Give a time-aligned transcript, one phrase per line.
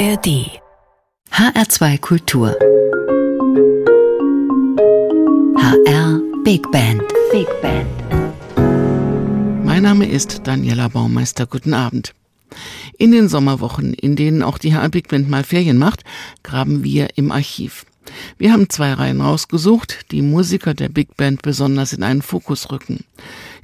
[0.00, 0.48] ARD
[1.30, 2.56] HR2 Kultur
[5.58, 7.86] HR Big Band Big Band
[9.62, 11.44] Mein Name ist Daniela Baumeister.
[11.46, 12.14] Guten Abend.
[12.96, 16.04] In den Sommerwochen, in denen auch die HR Big Band mal Ferien macht,
[16.42, 17.84] graben wir im Archiv.
[18.38, 23.04] Wir haben zwei Reihen rausgesucht, die Musiker der Big Band besonders in einen Fokus rücken.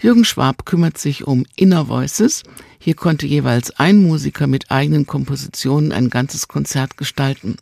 [0.00, 2.42] Jürgen Schwab kümmert sich um Inner Voices.
[2.78, 7.56] Hier konnte jeweils ein Musiker mit eigenen Kompositionen ein ganzes Konzert gestalten.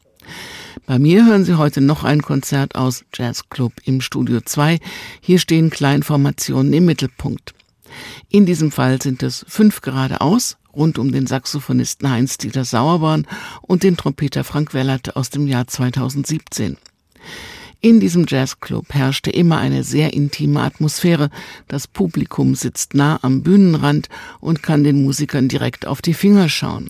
[0.87, 4.78] Bei mir hören Sie heute noch ein Konzert aus Jazz Club im Studio 2.
[5.20, 7.55] Hier stehen Kleinformationen im Mittelpunkt.
[8.28, 13.27] In diesem Fall sind es fünf geradeaus, rund um den Saxophonisten Heinz-Dieter Sauerborn
[13.62, 16.77] und den Trompeter Frank Wellert aus dem Jahr 2017.
[17.84, 21.29] In diesem Jazzclub herrschte immer eine sehr intime Atmosphäre.
[21.69, 24.09] Das Publikum sitzt nah am Bühnenrand
[24.41, 26.89] und kann den Musikern direkt auf die Finger schauen.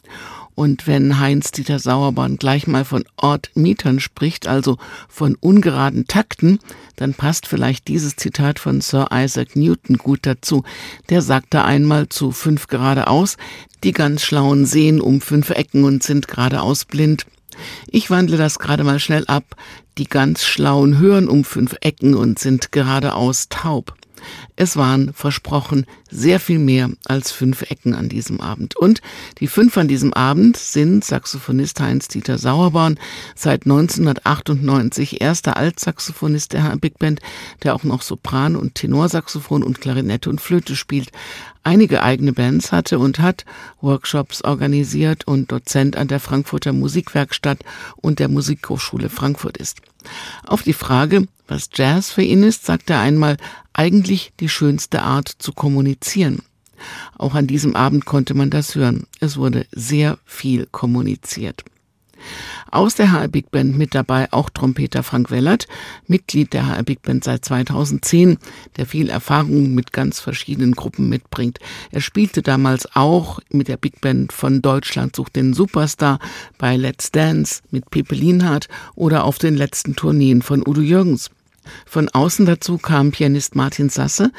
[0.55, 6.61] Und wenn Heinz-Dieter Sauerborn gleich mal von Ortmietern spricht, also von ungeraden Takten,
[6.95, 10.63] dann passt vielleicht dieses Zitat von Sir Isaac Newton gut dazu.
[11.11, 13.37] Der sagte einmal zu fünf geradeaus,
[13.83, 17.27] die ganz Schlauen sehen um fünf Ecken und sind geradeaus blind.
[17.89, 19.57] Ich wandle das gerade mal schnell ab.
[19.97, 23.95] Die ganz Schlauen hören um fünf Ecken und sind geradeaus taub.
[24.57, 28.77] Es waren versprochen sehr viel mehr als fünf Ecken an diesem Abend.
[28.77, 29.01] Und
[29.41, 32.99] die fünf an diesem Abend sind Saxophonist Heinz-Dieter Sauerborn,
[33.35, 37.21] seit 1998 erster Altsaxophonist der Big Band,
[37.63, 41.11] der auch noch Sopran- und Tenorsaxophon und Klarinette und Flöte spielt,
[41.65, 43.45] einige eigene Bands hatte und hat,
[43.81, 47.65] Workshops organisiert und Dozent an der Frankfurter Musikwerkstatt
[47.97, 49.81] und der Musikhochschule Frankfurt ist.
[50.47, 53.37] Auf die Frage, was Jazz für ihn ist, sagt er einmal,
[53.73, 56.43] eigentlich die schönste Art zu kommunizieren.
[57.17, 59.07] Auch an diesem Abend konnte man das hören.
[59.21, 61.65] Es wurde sehr viel kommuniziert.
[62.71, 65.67] Aus der HR Big Band mit dabei auch Trompeter Frank Wellert,
[66.07, 68.39] Mitglied der HR Big Band seit 2010,
[68.77, 71.59] der viel Erfahrung mit ganz verschiedenen Gruppen mitbringt.
[71.91, 76.19] Er spielte damals auch mit der Big Band von Deutschland sucht den Superstar
[76.59, 81.31] bei Let's Dance mit Pepe Lienhardt oder auf den letzten Tourneen von Udo Jürgens.
[81.87, 84.33] Von außen dazu kam Pianist Martin Sasse,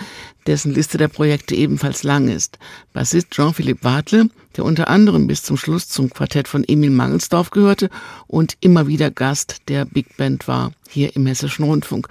[0.48, 2.60] dessen Liste der Projekte ebenfalls lang ist.
[2.94, 7.90] Bassist Jean-Philippe Wadle, der unter anderem bis zum Schluss zum Quartett von Emil Mangelsdorf gehörte
[8.28, 12.08] und immer wieder Gast der Big Band war, hier im Hessischen Rundfunk.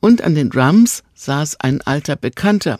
[0.00, 2.78] Und an den Drums saß ein alter Bekannter,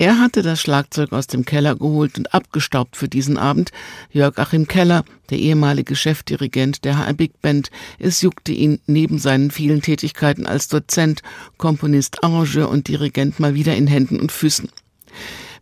[0.00, 3.70] er hatte das Schlagzeug aus dem Keller geholt und abgestaubt für diesen Abend.
[4.10, 7.70] Jörg Achim Keller, der ehemalige Chefdirigent der HR Big Band.
[7.98, 11.20] Es juckte ihn neben seinen vielen Tätigkeiten als Dozent,
[11.58, 14.70] Komponist, Arrangeur und Dirigent mal wieder in Händen und Füßen.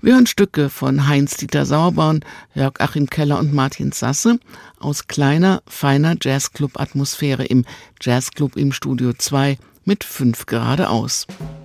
[0.01, 4.39] Wir hören Stücke von Heinz-Dieter Sauerborn, Jörg Achim Keller und Martin Sasse
[4.79, 7.65] aus kleiner, feiner Jazzclub-Atmosphäre im
[8.01, 11.27] Jazzclub im Studio 2 mit fünf geradeaus.
[11.27, 11.58] herzlichen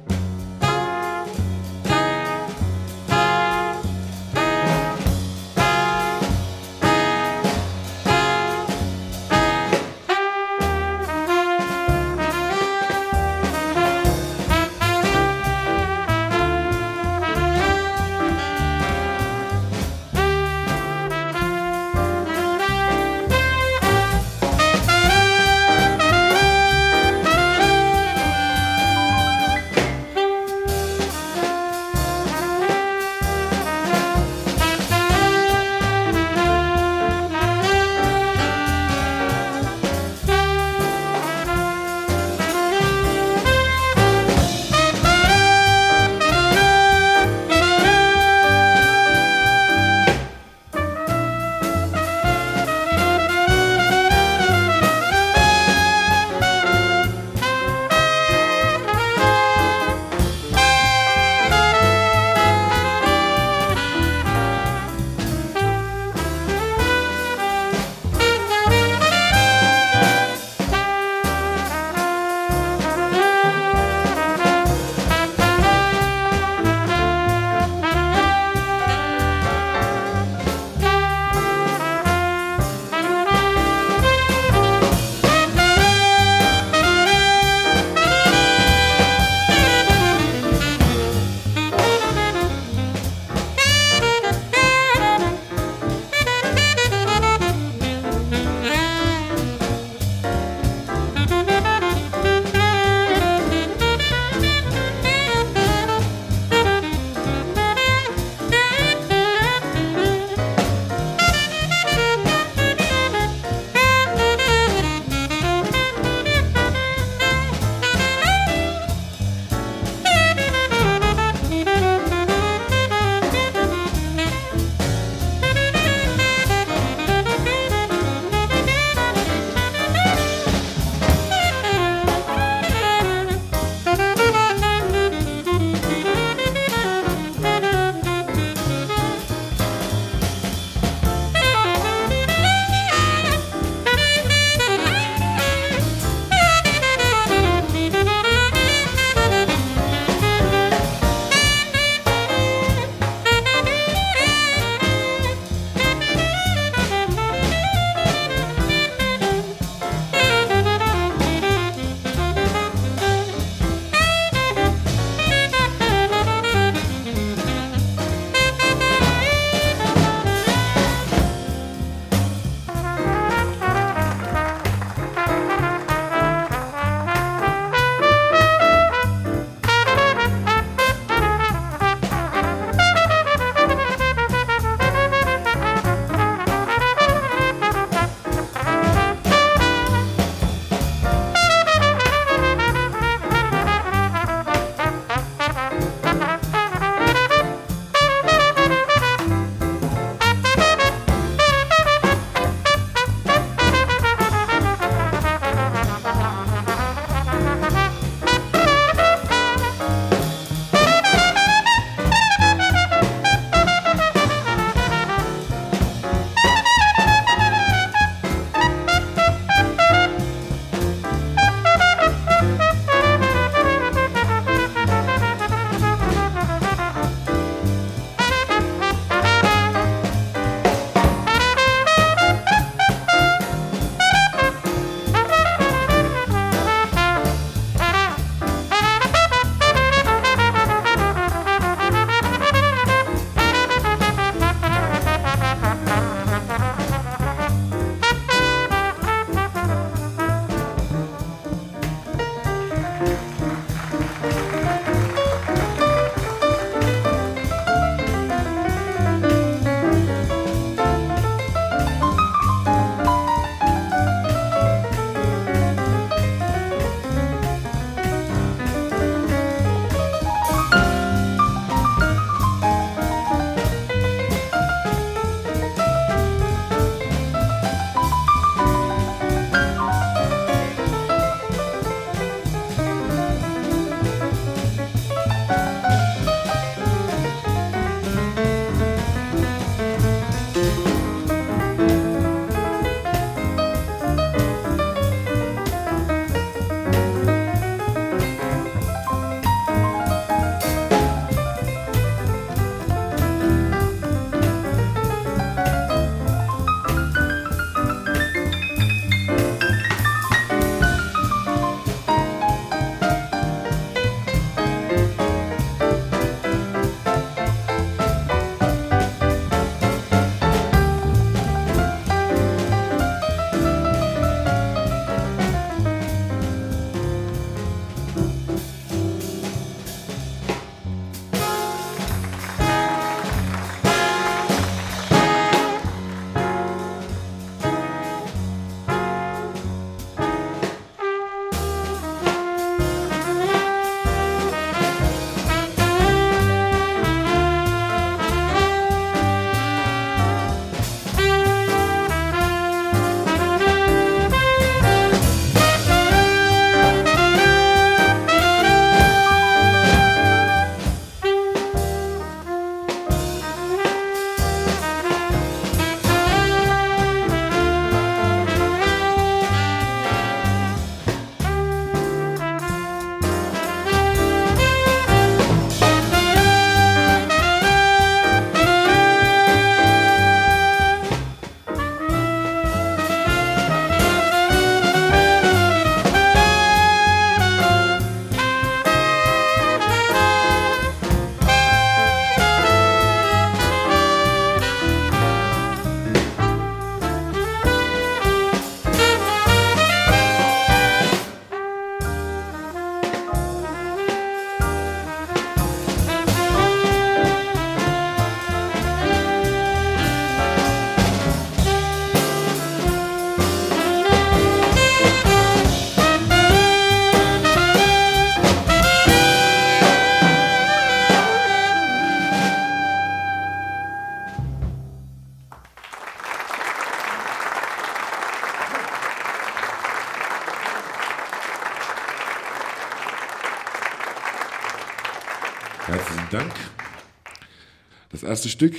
[438.33, 438.73] erste Stück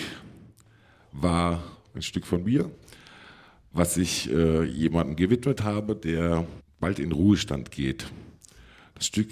[1.12, 1.62] war
[1.94, 2.73] ein Stück von mir,
[3.70, 6.44] was ich äh, jemandem gewidmet habe, der
[6.80, 8.06] bald in Ruhestand geht.
[8.96, 9.28] Das Stück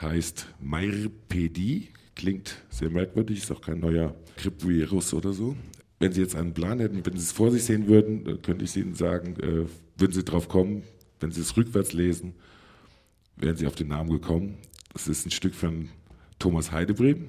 [0.00, 5.56] heißt Meirpedi, klingt sehr merkwürdig, ist auch kein neuer Gripvirus oder so.
[5.98, 8.76] Wenn Sie jetzt einen Plan hätten, wenn Sie es vor sich sehen würden, könnte ich
[8.76, 9.66] Ihnen sagen, äh,
[9.98, 10.84] würden Sie drauf kommen,
[11.18, 12.36] wenn Sie es rückwärts lesen,
[13.34, 14.56] wären Sie auf den Namen gekommen.
[14.92, 15.88] Das ist ein Stück von
[16.38, 17.26] Thomas Heidebrem.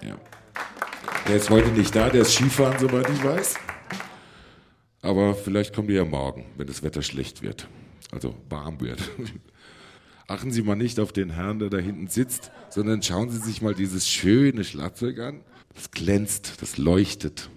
[0.00, 0.18] Ja.
[1.28, 3.54] Der ist heute nicht da, der ist Skifahren, soweit ich weiß.
[5.02, 7.68] Aber vielleicht kommt er ja morgen, wenn das Wetter schlecht wird.
[8.10, 9.00] Also warm wird.
[10.26, 13.62] Achten Sie mal nicht auf den Herrn, der da hinten sitzt, sondern schauen Sie sich
[13.62, 15.40] mal dieses schöne Schlagzeug an.
[15.74, 17.50] Das glänzt, das leuchtet.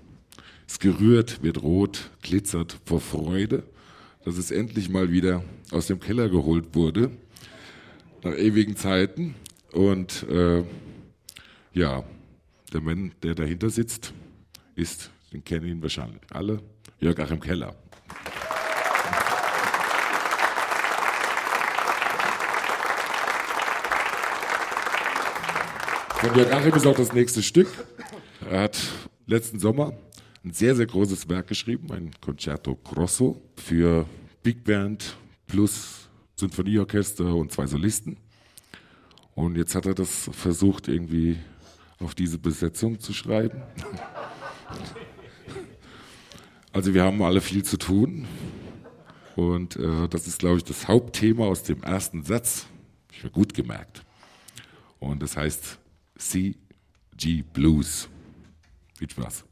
[0.68, 3.64] Es gerührt, wird rot, glitzert vor Freude,
[4.24, 7.12] dass es endlich mal wieder aus dem Keller geholt wurde.
[8.24, 9.36] Nach ewigen Zeiten.
[9.72, 10.64] Und äh,
[11.74, 12.04] ja,
[12.76, 14.14] der Mann, der dahinter sitzt,
[14.76, 16.62] ist, den kennen ihn wahrscheinlich alle,
[17.00, 17.74] Jörg Achim Keller.
[26.20, 27.70] Von Jörg Achim ist auch das nächste Stück.
[28.50, 28.78] Er hat
[29.26, 29.94] letzten Sommer
[30.44, 34.06] ein sehr, sehr großes Werk geschrieben, ein Concerto Grosso für
[34.44, 35.16] Big Band
[35.48, 38.18] plus Sinfonieorchester und zwei Solisten.
[39.34, 41.38] Und jetzt hat er das versucht, irgendwie
[42.06, 43.64] auf diese Besetzung zu schreiben.
[46.72, 48.28] Also wir haben alle viel zu tun.
[49.36, 52.68] Und äh, das ist, glaube ich, das Hauptthema aus dem ersten Satz.
[53.12, 54.06] Ich habe gut gemerkt.
[55.00, 55.80] Und das heißt
[56.18, 58.08] CG Blues.
[58.98, 59.44] Viel Spaß.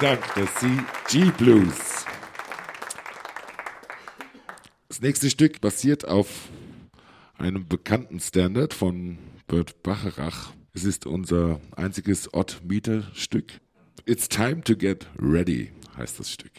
[0.00, 2.06] Dank, das CG Blues.
[4.88, 6.48] Das nächste Stück basiert auf
[7.36, 10.54] einem bekannten Standard von Bert Bacharach.
[10.72, 13.60] Es ist unser einziges Odd-Meter-Stück.
[14.06, 16.52] It's time to get ready, heißt das Stück.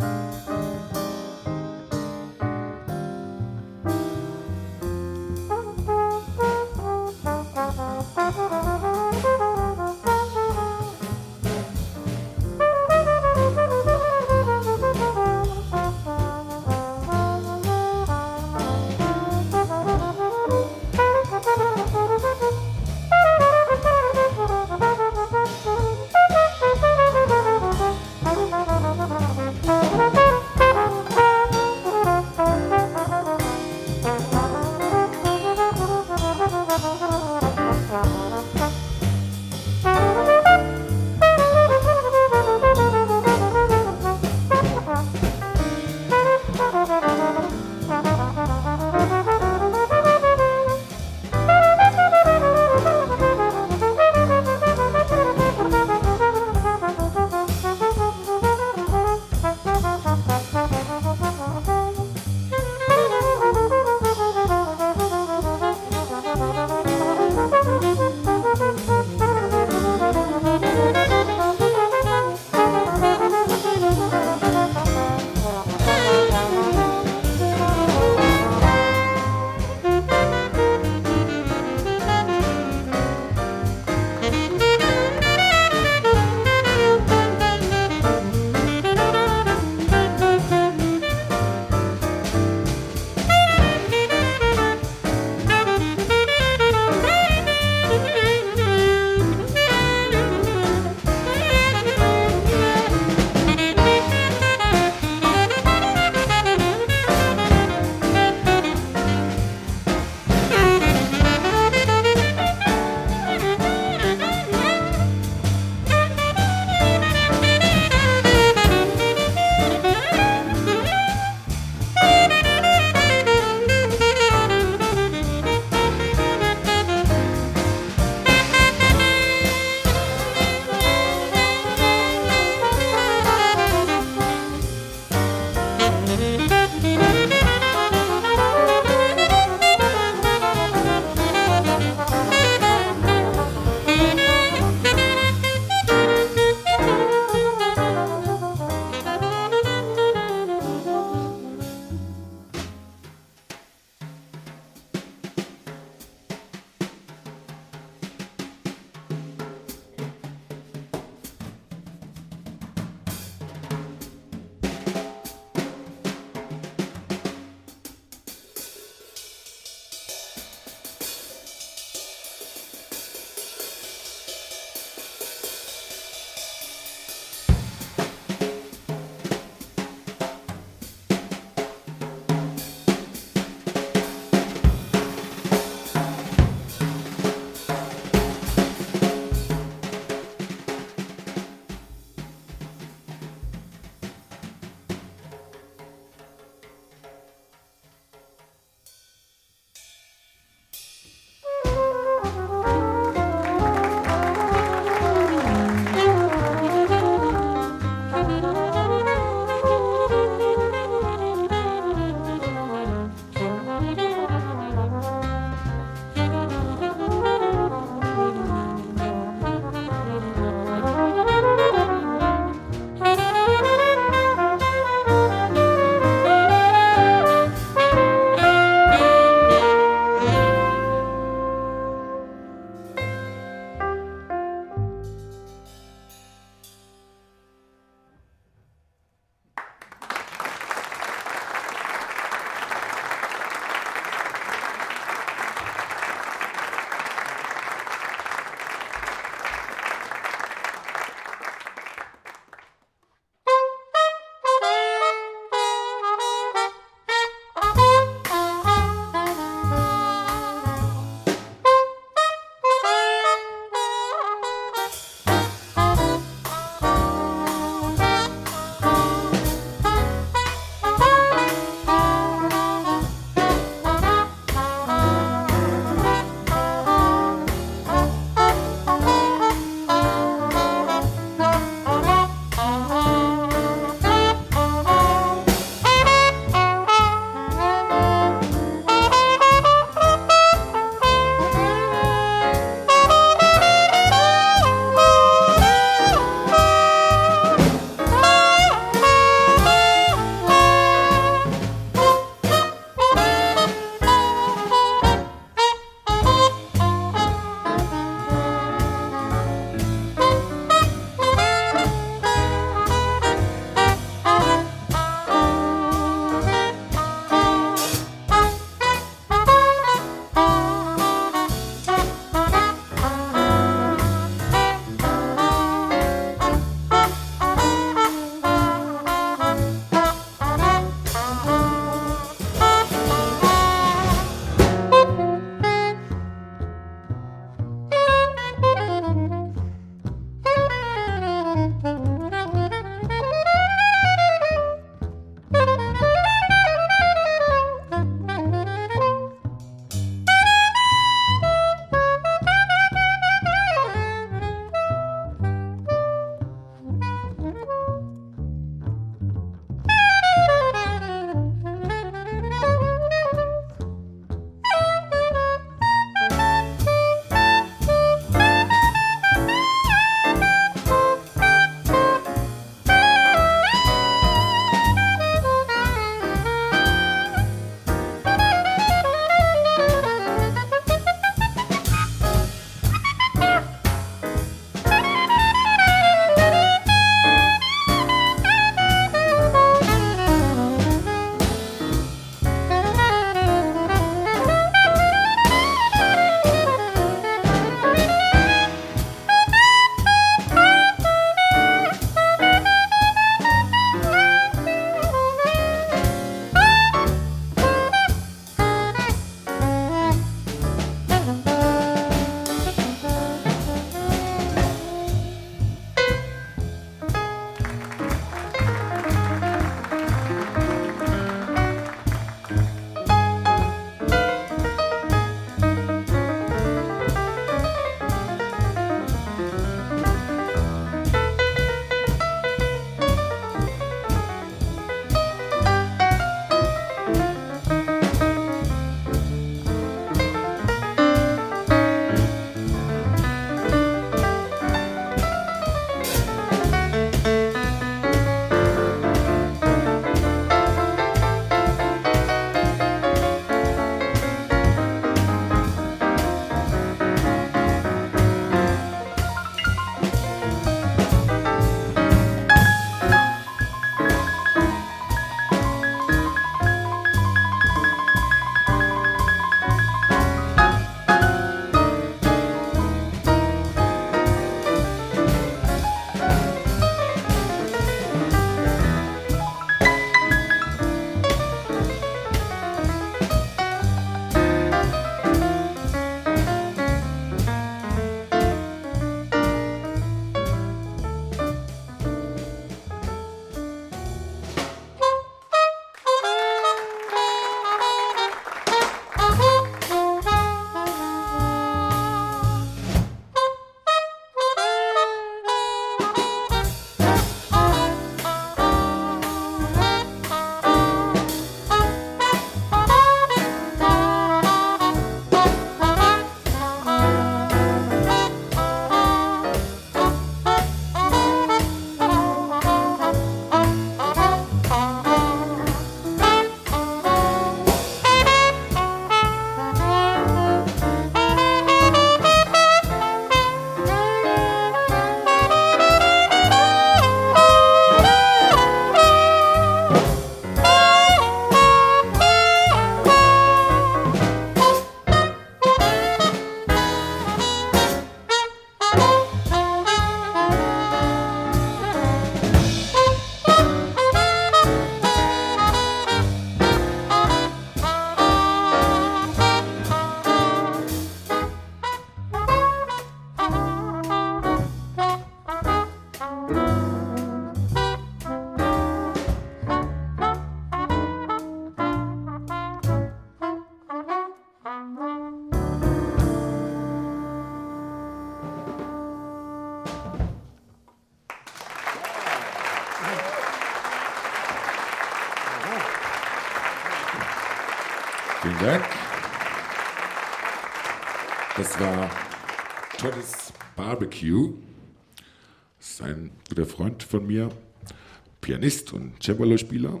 [598.48, 600.00] Pianist und Cembalo-Spieler,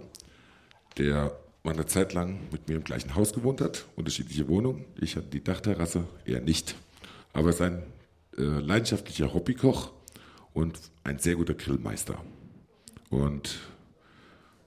[0.96, 4.86] der eine Zeit lang mit mir im gleichen Haus gewohnt hat, unterschiedliche Wohnungen.
[4.98, 6.74] Ich hatte die Dachterrasse, er nicht.
[7.34, 7.82] Aber sein
[8.38, 9.92] äh, leidenschaftlicher Hobbykoch
[10.54, 12.24] und ein sehr guter Grillmeister.
[13.10, 13.58] Und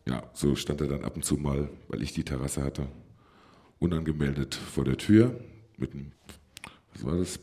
[0.07, 2.85] ja, so stand er dann ab und zu mal, weil ich die Terrasse hatte,
[3.79, 5.39] unangemeldet vor der Tür
[5.77, 6.11] mit einem,
[6.93, 7.39] was war das?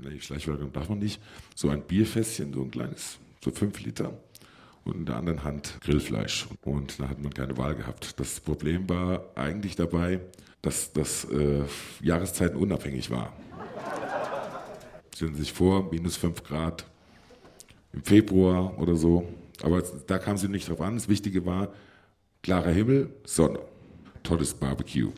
[0.00, 1.20] Nee, Schleichwerbung darf man nicht.
[1.54, 4.18] So ein Bierfässchen, so ein kleines, so fünf Liter.
[4.84, 6.48] Und in der anderen Hand Grillfleisch.
[6.62, 8.18] Und da hat man keine Wahl gehabt.
[8.18, 10.20] Das Problem war eigentlich dabei,
[10.60, 11.62] dass das äh,
[12.00, 13.32] Jahreszeiten unabhängig war.
[15.14, 16.86] Stellen Sie sich vor, minus 5 Grad
[17.92, 19.28] im Februar oder so.
[19.62, 20.94] Aber da kam sie nicht drauf an.
[20.94, 21.72] Das Wichtige war,
[22.42, 23.60] klarer Himmel, Sonne.
[24.22, 25.10] Tolles Barbecue.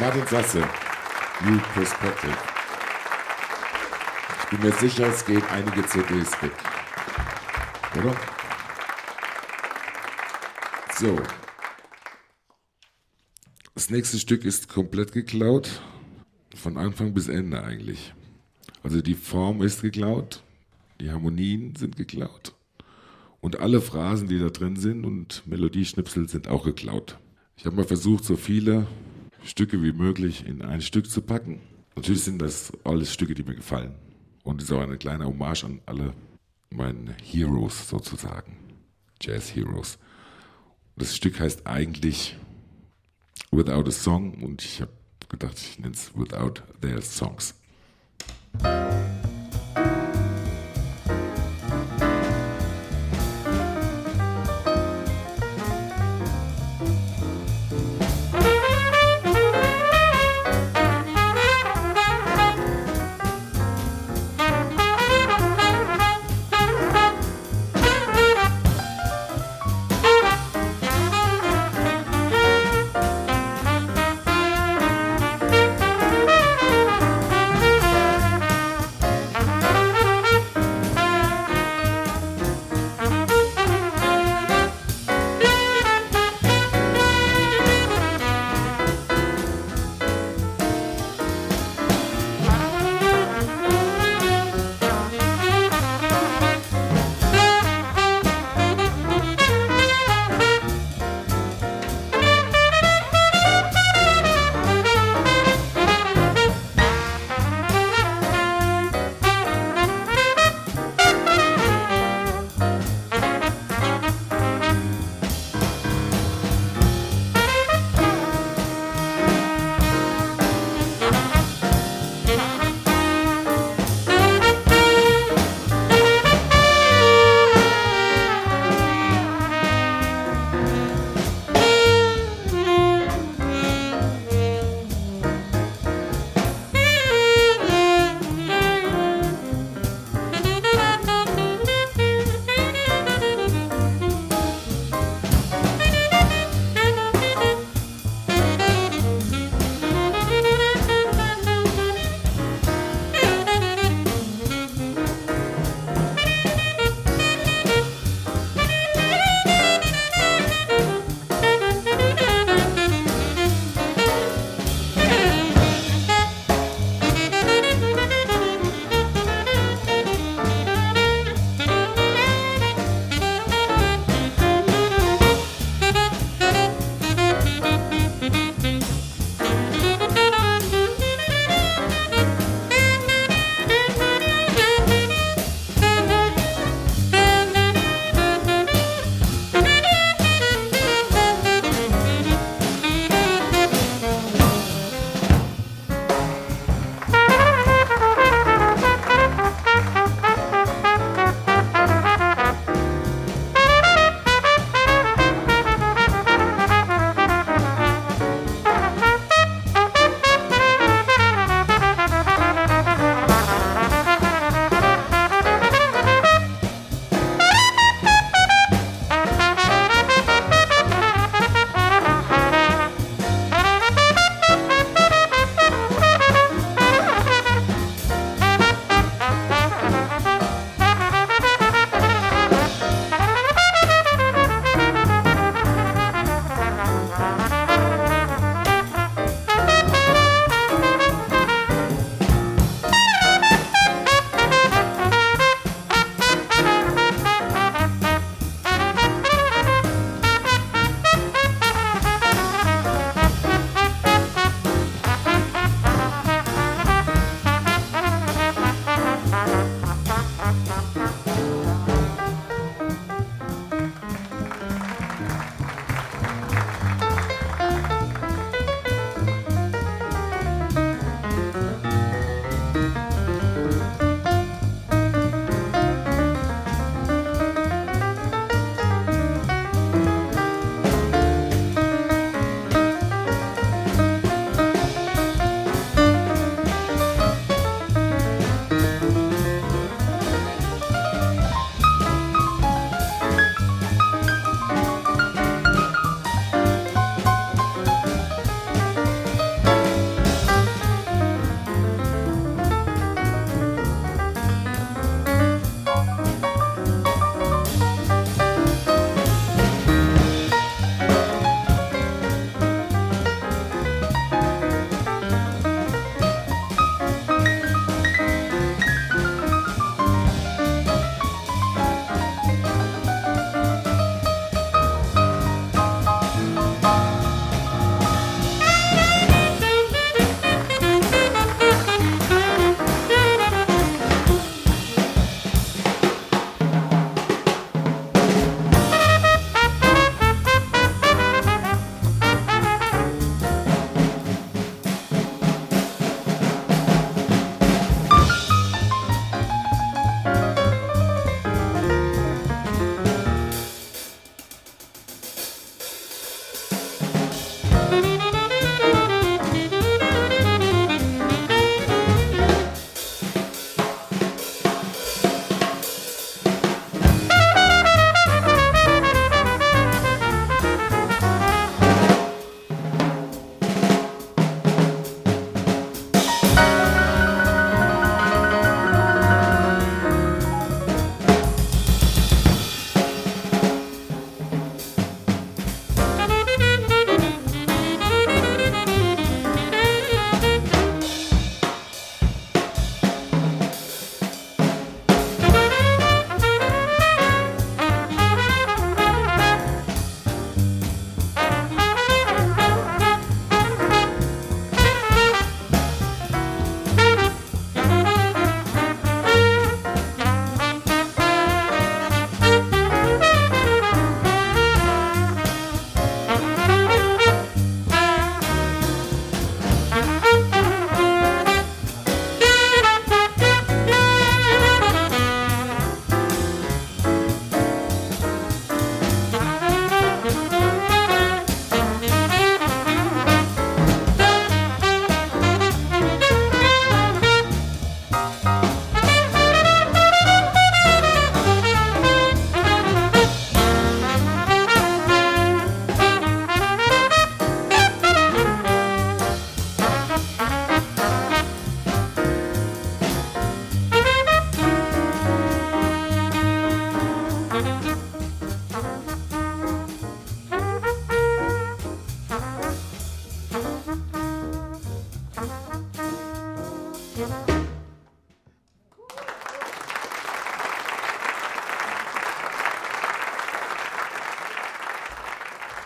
[0.00, 0.60] Martin Sasse,
[1.44, 2.36] New Perspective.
[4.42, 6.52] Ich bin mir sicher, es gehen einige CDs weg.
[7.98, 8.14] Oder?
[10.98, 11.16] So.
[13.74, 15.82] Das nächste Stück ist komplett geklaut.
[16.54, 18.14] Von Anfang bis Ende eigentlich.
[18.82, 20.42] Also die Form ist geklaut,
[21.00, 22.54] die Harmonien sind geklaut
[23.40, 27.18] und alle Phrasen, die da drin sind und Melodieschnipsel sind auch geklaut.
[27.56, 28.86] Ich habe mal versucht, so viele
[29.44, 31.60] Stücke wie möglich in ein Stück zu packen.
[31.96, 33.94] Natürlich sind das alles Stücke, die mir gefallen.
[34.44, 36.14] Und es ist auch eine kleine Hommage an alle
[36.70, 38.56] meine Heroes sozusagen.
[39.20, 39.98] Jazz Heroes.
[40.96, 42.36] Das Stück heißt eigentlich
[43.50, 44.92] Without a Song und ich habe
[45.28, 47.54] gedacht, ich nenne es Without Their Songs.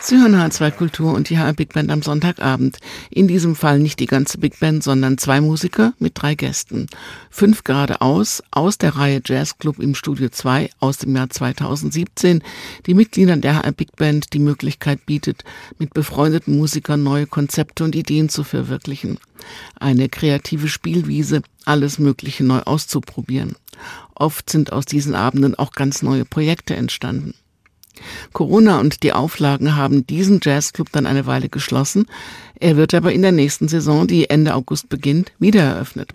[0.08, 2.78] Sie hören H2 Kultur und die HR Big Band am Sonntagabend.
[3.10, 6.86] In diesem Fall nicht die ganze Big Band, sondern zwei Musiker mit drei Gästen.
[7.28, 12.44] Fünf geradeaus aus der Reihe Jazz Club im Studio 2 aus dem Jahr 2017,
[12.86, 15.42] die Mitgliedern der HR Big Band die Möglichkeit bietet,
[15.80, 19.18] mit befreundeten Musikern neue Konzepte und Ideen zu verwirklichen.
[19.74, 23.56] Eine kreative Spielwiese, alles Mögliche neu auszuprobieren.
[24.14, 27.34] Oft sind aus diesen Abenden auch ganz neue Projekte entstanden.
[28.32, 32.06] Corona und die Auflagen haben diesen Jazzclub dann eine Weile geschlossen.
[32.58, 36.10] Er wird aber in der nächsten Saison, die Ende August beginnt, wieder eröffnet.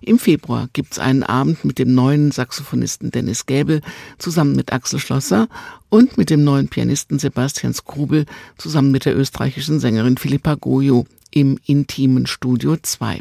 [0.00, 3.80] Im Februar gibt's einen Abend mit dem neuen Saxophonisten Dennis Gäbel
[4.18, 5.48] zusammen mit Axel Schlosser
[5.88, 8.26] und mit dem neuen Pianisten Sebastian Skrubel
[8.58, 13.20] zusammen mit der österreichischen Sängerin Philippa Goyo im intimen Studio 2.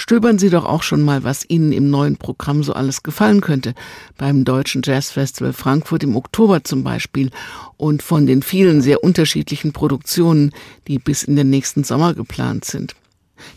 [0.00, 3.74] Stöbern Sie doch auch schon mal, was Ihnen im neuen Programm so alles gefallen könnte.
[4.16, 7.30] Beim Deutschen Jazzfestival Frankfurt im Oktober zum Beispiel
[7.76, 10.52] und von den vielen sehr unterschiedlichen Produktionen,
[10.88, 12.96] die bis in den nächsten Sommer geplant sind.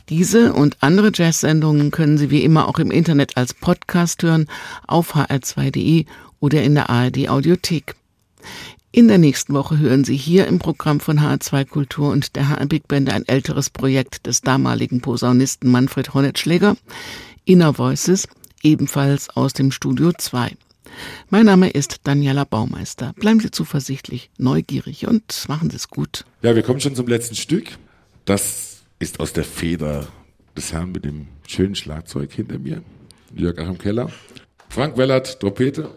[0.10, 4.48] Diese und andere Jazz-Sendungen können Sie wie immer auch im Internet als Podcast hören
[4.86, 6.06] auf hr2.de
[6.42, 7.96] oder in der ARD Audiothek.
[8.96, 12.68] In der nächsten Woche hören Sie hier im Programm von HR2 Kultur und der HR
[12.68, 16.78] Big Band ein älteres Projekt des damaligen Posaunisten Manfred Hornetschläger,
[17.44, 18.28] Inner Voices,
[18.62, 20.56] ebenfalls aus dem Studio 2.
[21.32, 23.14] Mein Name ist Daniela Baumeister.
[23.14, 26.24] Bleiben Sie zuversichtlich, neugierig und machen Sie es gut.
[26.44, 27.72] Ja, wir kommen schon zum letzten Stück.
[28.26, 30.06] Das ist aus der Feder
[30.56, 32.84] des Herrn mit dem schönen Schlagzeug hinter mir,
[33.34, 34.12] Jörg Achim Keller.
[34.70, 35.90] Frank Wellert, Trompete,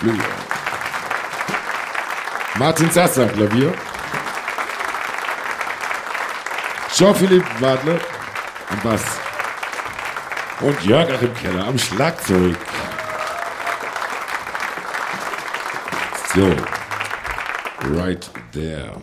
[0.00, 0.24] Flügel.
[2.56, 3.74] Martin Sasser, Klavier.
[6.94, 7.98] Jean-Philippe Wadler
[8.70, 9.02] am Bass.
[10.60, 12.56] Und Jörg Achim Keller am Schlagzeug.
[16.32, 16.54] So,
[17.96, 19.02] right there.